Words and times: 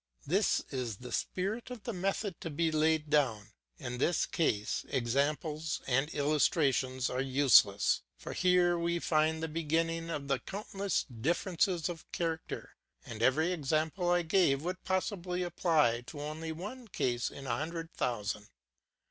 This 0.25 0.63
is 0.71 0.97
the 0.97 1.11
spirit 1.11 1.69
of 1.69 1.83
the 1.83 1.93
method 1.93 2.41
to 2.41 2.49
be 2.49 2.71
laid 2.71 3.11
down. 3.11 3.49
In 3.77 3.99
this 3.99 4.25
case 4.25 4.83
examples 4.89 5.79
and 5.85 6.09
illustrations 6.11 7.07
are 7.07 7.21
useless, 7.21 8.01
for 8.17 8.33
here 8.33 8.79
we 8.79 8.97
find 8.97 9.43
the 9.43 9.47
beginning 9.47 10.09
of 10.09 10.27
the 10.27 10.39
countless 10.39 11.03
differences 11.03 11.87
of 11.87 12.11
character, 12.13 12.75
and 13.05 13.21
every 13.21 13.51
example 13.51 14.09
I 14.09 14.23
gave 14.23 14.63
would 14.63 14.83
possibly 14.83 15.43
apply 15.43 16.01
to 16.07 16.19
only 16.19 16.51
one 16.51 16.87
case 16.87 17.29
in 17.29 17.45
a 17.45 17.57
hundred 17.57 17.93
thousand. 17.93 18.47